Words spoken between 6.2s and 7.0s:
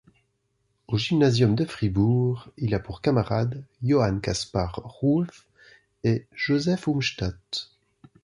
Joseph